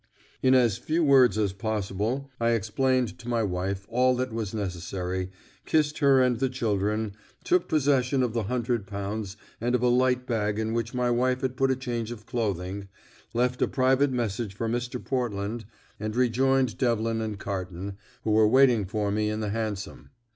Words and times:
In 0.41 0.55
as 0.55 0.79
few 0.79 1.03
words 1.03 1.37
as 1.37 1.53
possible 1.53 2.31
I 2.39 2.53
explained 2.53 3.19
to 3.19 3.27
my 3.29 3.43
wife 3.43 3.85
all 3.87 4.15
that 4.15 4.33
was 4.33 4.51
necessary, 4.51 5.29
kissed 5.67 5.99
her 5.99 6.23
and 6.23 6.39
the 6.39 6.49
children, 6.49 7.13
took 7.43 7.67
possession 7.67 8.23
of 8.23 8.33
the 8.33 8.45
hundred 8.45 8.87
pounds 8.87 9.37
and 9.61 9.75
of 9.75 9.83
a 9.83 9.89
light 9.89 10.25
bag 10.25 10.57
in 10.57 10.73
which 10.73 10.95
my 10.95 11.11
wife 11.11 11.41
had 11.41 11.55
put 11.55 11.69
a 11.69 11.75
change 11.75 12.09
of 12.09 12.25
clothing, 12.25 12.87
left 13.35 13.61
a 13.61 13.67
private 13.67 14.09
message 14.11 14.55
for 14.55 14.67
Mr. 14.67 14.99
Portland, 15.05 15.65
and 15.99 16.15
rejoined 16.15 16.79
Devlin 16.79 17.21
and 17.21 17.37
Carton, 17.37 17.95
who 18.23 18.31
were 18.31 18.47
waiting 18.47 18.85
for 18.85 19.11
me 19.11 19.29
in 19.29 19.39
the 19.39 19.49
hansom. 19.51 20.09